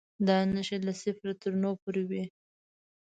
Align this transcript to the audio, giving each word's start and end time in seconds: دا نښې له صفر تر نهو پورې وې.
دا 0.27 0.37
نښې 0.53 0.77
له 0.87 0.93
صفر 1.01 1.29
تر 1.41 1.51
نهو 1.61 1.73
پورې 1.81 2.03
وې. 2.09 2.23